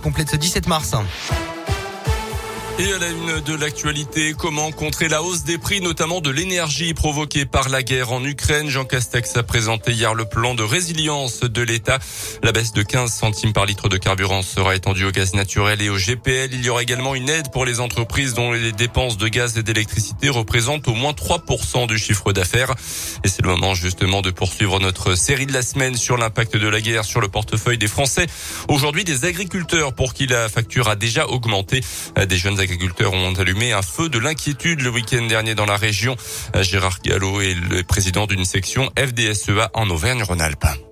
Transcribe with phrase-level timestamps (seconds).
[0.00, 0.94] complet de ce 17 mars.
[2.80, 6.94] Et à la une de l'actualité, comment contrer la hausse des prix, notamment de l'énergie
[6.94, 8.70] provoquée par la guerre en Ukraine?
[8.70, 11.98] Jean Castex a présenté hier le plan de résilience de l'État.
[12.42, 15.90] La baisse de 15 centimes par litre de carburant sera étendue au gaz naturel et
[15.90, 16.54] au GPL.
[16.54, 19.62] Il y aura également une aide pour les entreprises dont les dépenses de gaz et
[19.62, 22.72] d'électricité représentent au moins 3% du chiffre d'affaires.
[23.24, 26.68] Et c'est le moment justement de poursuivre notre série de la semaine sur l'impact de
[26.68, 28.26] la guerre sur le portefeuille des Français.
[28.68, 31.82] Aujourd'hui, des agriculteurs pour qui la facture a déjà augmenté.
[32.16, 35.76] Des jeunes agriculteurs agriculteurs ont allumé un feu de l'inquiétude le week-end dernier dans la
[35.76, 36.16] région.
[36.60, 40.89] Gérard Gallo est le président d'une section FDSEA en Auvergne-Rhône-Alpes.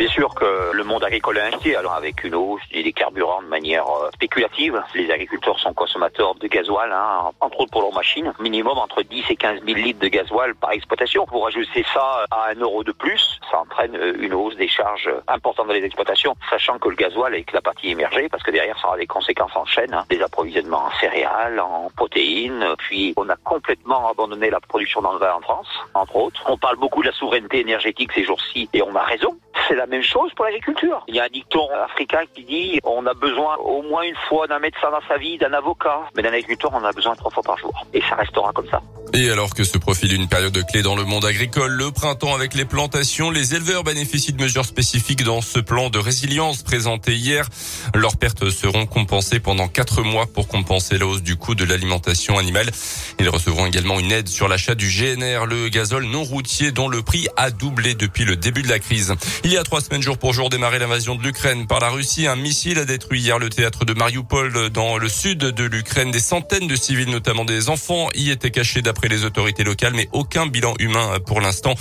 [0.00, 3.48] Bien sûr que le monde agricole est inquiet, alors avec une hausse des carburants de
[3.48, 4.82] manière euh, spéculative.
[4.94, 9.24] Les agriculteurs sont consommateurs de gasoil, hein, entre autres pour leurs machines, minimum entre 10
[9.28, 11.26] et 15 000 litres de gasoil par exploitation.
[11.26, 15.10] Pour ajuster ça à un euro de plus, ça entraîne euh, une hausse des charges
[15.28, 18.52] importantes dans les exploitations, sachant que le gasoil est que la partie émergée, parce que
[18.52, 23.12] derrière ça aura des conséquences en chaîne, hein, des approvisionnements en céréales, en protéines, puis
[23.18, 26.42] on a complètement abandonné la production vin en France, entre autres.
[26.48, 29.36] On parle beaucoup de la souveraineté énergétique ces jours-ci, et on a raison
[29.70, 31.04] c'est la même chose pour l'agriculture.
[31.06, 34.48] Il y a un dicton africain qui dit on a besoin au moins une fois
[34.48, 37.44] d'un médecin dans sa vie, d'un avocat, mais d'un agriculteur on a besoin trois fois
[37.44, 37.72] par jour.
[37.94, 38.82] Et ça restera comme ça.
[39.12, 42.54] Et alors que se profile une période clé dans le monde agricole, le printemps avec
[42.54, 47.46] les plantations, les éleveurs bénéficient de mesures spécifiques dans ce plan de résilience présenté hier.
[47.94, 52.38] Leurs pertes seront compensées pendant quatre mois pour compenser la hausse du coût de l'alimentation
[52.38, 52.70] animale.
[53.18, 57.02] Ils recevront également une aide sur l'achat du GNR, le gazole non routier dont le
[57.02, 59.14] prix a doublé depuis le début de la crise.
[59.42, 62.26] Il y a trois semaines jour pour jour démarré l'invasion de l'Ukraine par la Russie.
[62.26, 66.10] Un missile a détruit hier le théâtre de Mariupol dans le sud de l'Ukraine.
[66.10, 70.08] Des centaines de civils, notamment des enfants, y étaient cachés d'après les autorités locales, mais
[70.12, 71.74] aucun bilan humain pour l'instant.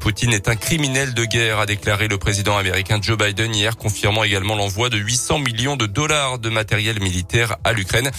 [0.00, 4.24] Poutine est un criminel de guerre, a déclaré le président américain Joe Biden hier, confirmant
[4.24, 8.10] également l'envoi de 800 millions de dollars de matériel militaire à l'Ukraine.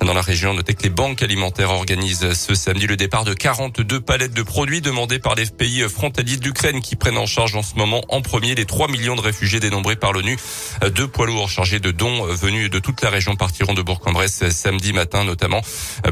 [0.00, 4.00] Dans la région, notez que les banques alimentaires organisent ce samedi le départ de 42
[4.00, 7.62] palettes de produits demandés par les pays frontaliers de l'Ukraine qui prennent en charge en
[7.62, 10.36] ce moment en premier les 3 millions de réfugiés dénombrés par l'ONU.
[10.94, 14.92] Deux poids lourds chargés de dons venus de toute la région partiront de Bourg-en-Bresse samedi
[14.92, 15.62] matin notamment.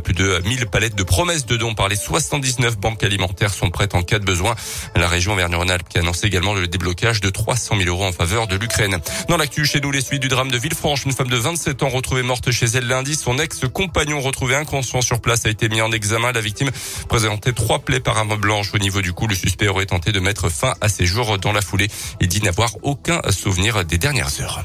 [0.02, 3.94] Plus de 1000 palettes de promesses de dons par les 79 banques alimentaires sont prêtes
[3.94, 4.54] en cas de besoin.
[4.96, 8.56] La région Auvergne-Rhône-Alpes qui annonce également le déblocage de 300 000 euros en faveur de
[8.56, 8.98] l'Ukraine.
[9.28, 11.90] Dans l'actu chez nous, les suites du drame de Villefranche, une femme de 27 ans
[11.90, 13.14] retrouvée morte chez elle lundi.
[13.14, 16.32] Son ex-compagnon retrouvé inconscient sur place a été mis en examen.
[16.32, 16.70] La victime
[17.10, 19.26] présentait trois plaies par arme blanche au niveau du cou.
[19.26, 21.88] Le suspect aurait tenté de mettre fin à ses jours dans la foulée.
[22.20, 24.64] Il dit n'avoir aucun souvenir des dernières heures.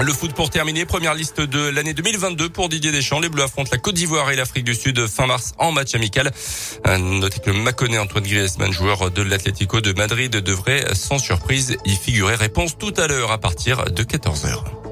[0.00, 3.20] Le foot pour terminer, première liste de l'année 2022 pour Didier Deschamps.
[3.20, 6.32] Les Bleus affrontent la Côte d'Ivoire et l'Afrique du Sud fin mars en match amical.
[6.98, 12.34] Notez que Maconnet Antoine Griezmann, joueur de l'Atlético de Madrid, devrait sans surprise y figurer.
[12.34, 14.83] Réponse tout à l'heure à partir de 14h.